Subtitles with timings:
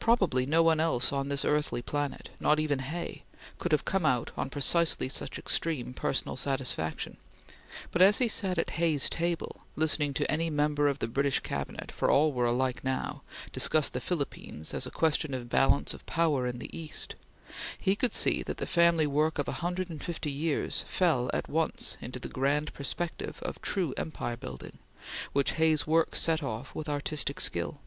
[0.00, 3.22] Probably no one else on this earthly planet not even Hay
[3.60, 7.18] could have come out on precisely such extreme personal satisfaction,
[7.92, 11.92] but as he sat at Hay's table, listening to any member of the British Cabinet,
[11.92, 13.22] for all were alike now,
[13.52, 17.14] discuss the Philippines as a question of balance of power in the East,
[17.78, 21.48] he could see that the family work of a hundred and fifty years fell at
[21.48, 24.80] once into the grand perspective of true empire building,
[25.32, 27.78] which Hay's work set off with artistic skill.